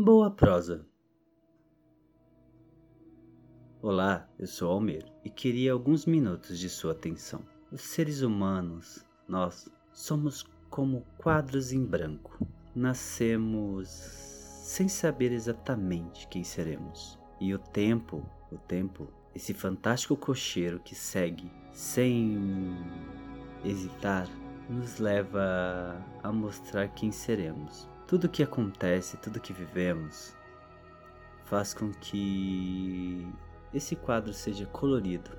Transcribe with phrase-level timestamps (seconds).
[0.00, 0.86] Boa prosa.
[3.82, 7.42] Olá, eu sou Almer e queria alguns minutos de sua atenção.
[7.72, 12.46] Os seres humanos, nós, somos como quadros em branco.
[12.76, 17.18] Nascemos sem saber exatamente quem seremos.
[17.40, 22.38] E o tempo, o tempo, esse fantástico cocheiro que segue sem
[23.64, 24.28] hesitar,
[24.70, 27.88] nos leva a mostrar quem seremos.
[28.08, 30.34] Tudo que acontece, tudo que vivemos,
[31.44, 33.30] faz com que
[33.74, 35.30] esse quadro seja colorido,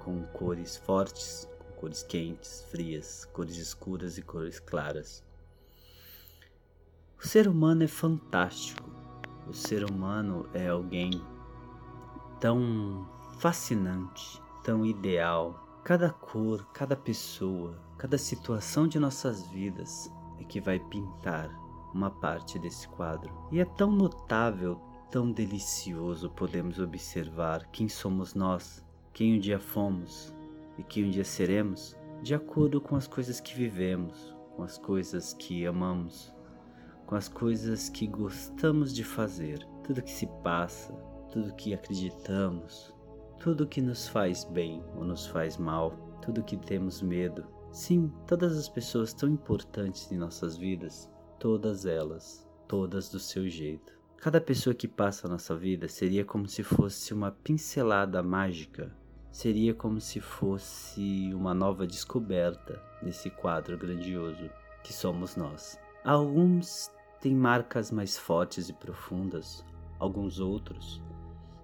[0.00, 5.22] com cores fortes, com cores quentes, frias, cores escuras e cores claras.
[7.22, 8.90] O ser humano é fantástico.
[9.46, 11.22] O ser humano é alguém
[12.40, 15.80] tão fascinante, tão ideal.
[15.84, 22.58] Cada cor, cada pessoa, cada situação de nossas vidas é que vai pintar uma parte
[22.58, 23.32] desse quadro.
[23.50, 30.34] E é tão notável, tão delicioso podemos observar quem somos nós, quem um dia fomos
[30.76, 35.32] e quem um dia seremos, de acordo com as coisas que vivemos, com as coisas
[35.32, 36.32] que amamos,
[37.06, 40.92] com as coisas que gostamos de fazer, tudo que se passa,
[41.30, 42.94] tudo que acreditamos,
[43.38, 47.46] tudo que nos faz bem ou nos faz mal, tudo que temos medo.
[47.70, 53.92] Sim, todas as pessoas tão importantes em nossas vidas, todas elas, todas do seu jeito.
[54.16, 58.92] Cada pessoa que passa a nossa vida seria como se fosse uma pincelada mágica,
[59.30, 64.50] seria como se fosse uma nova descoberta nesse quadro grandioso
[64.82, 65.78] que somos nós.
[66.04, 69.64] Alguns têm marcas mais fortes e profundas,
[69.98, 71.00] alguns outros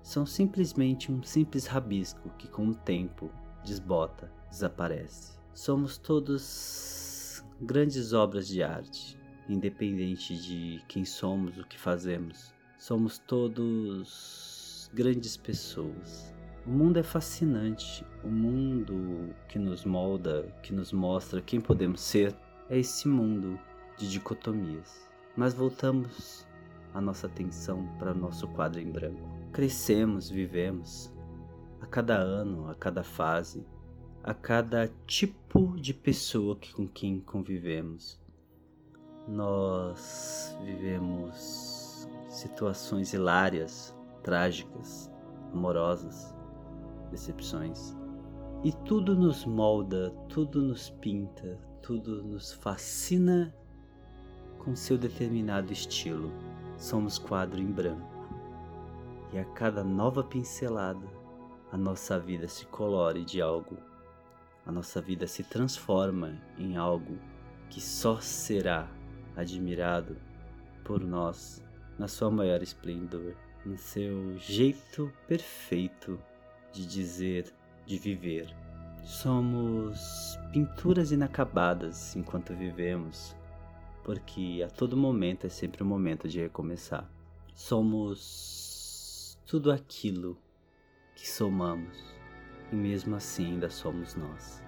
[0.04, 3.30] são simplesmente um simples rabisco que com o tempo
[3.64, 5.38] desbota, desaparece.
[5.54, 12.54] Somos todos grandes obras de arte, independente de quem somos, o que fazemos.
[12.78, 16.34] Somos todos grandes pessoas.
[16.66, 18.04] O mundo é fascinante.
[18.22, 22.34] O mundo que nos molda, que nos mostra quem podemos ser,
[22.68, 23.58] é esse mundo
[23.98, 25.08] de dicotomias.
[25.36, 26.46] Mas voltamos
[26.94, 29.28] a nossa atenção para o nosso quadro em branco.
[29.52, 31.12] Crescemos, vivemos.
[31.80, 33.66] A cada ano, a cada fase,
[34.22, 38.23] a cada tipo de pessoa que, com quem convivemos
[39.26, 45.10] nós vivemos situações hilárias, trágicas,
[45.52, 46.34] amorosas,
[47.10, 47.96] decepções.
[48.62, 53.54] E tudo nos molda, tudo nos pinta, tudo nos fascina
[54.58, 56.30] com seu determinado estilo.
[56.76, 58.14] Somos quadro em branco.
[59.32, 61.06] E a cada nova pincelada,
[61.70, 63.76] a nossa vida se colore de algo.
[64.66, 67.18] A nossa vida se transforma em algo
[67.68, 68.88] que só será
[69.36, 70.16] admirado
[70.84, 71.62] por nós
[71.98, 73.34] na sua maior esplendor,
[73.64, 76.18] no seu jeito perfeito
[76.72, 77.52] de dizer,
[77.86, 78.54] de viver.
[79.04, 83.36] Somos pinturas inacabadas enquanto vivemos,
[84.02, 87.08] porque a todo momento é sempre o um momento de recomeçar.
[87.54, 90.36] Somos tudo aquilo
[91.14, 91.96] que somamos,
[92.72, 94.62] e mesmo assim ainda somos nós.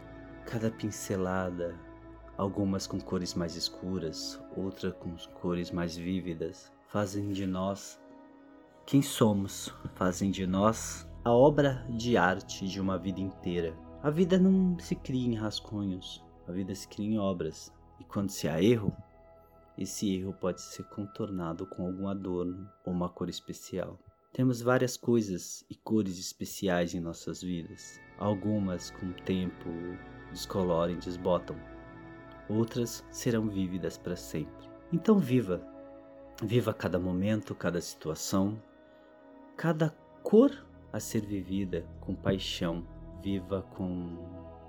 [0.44, 1.74] Cada pincelada,
[2.36, 8.00] algumas com cores mais escuras, outras com cores mais vívidas, fazem de nós
[8.86, 13.76] quem somos, fazem de nós a obra de arte de uma vida inteira.
[14.00, 17.72] A vida não se cria em rascunhos, a vida se cria em obras.
[17.98, 18.96] E quando se há erro,
[19.76, 23.98] esse erro pode ser contornado com algum adorno ou uma cor especial.
[24.32, 28.00] Temos várias coisas e cores especiais em nossas vidas.
[28.18, 29.68] Algumas, com o tempo,
[30.30, 31.56] descolorem, desbotam,
[32.48, 34.68] outras serão vívidas para sempre.
[34.92, 35.60] Então viva,
[36.42, 38.60] viva cada momento, cada situação,
[39.56, 39.90] cada
[40.22, 42.86] cor a ser vivida com paixão,
[43.22, 44.16] viva com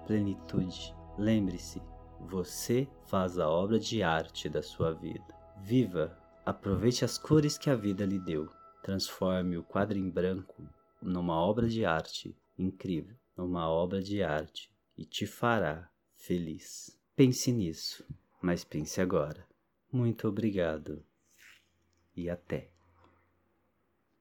[0.05, 0.95] plenitude.
[1.17, 1.81] Lembre-se,
[2.19, 5.35] você faz a obra de arte da sua vida.
[5.61, 8.49] Viva, aproveite as cores que a vida lhe deu.
[8.83, 10.63] Transforme o quadro em branco
[11.01, 16.97] numa obra de arte incrível, numa obra de arte e te fará feliz.
[17.17, 18.05] Pense nisso,
[18.39, 19.43] mas pense agora.
[19.91, 21.03] Muito obrigado
[22.15, 22.69] e até.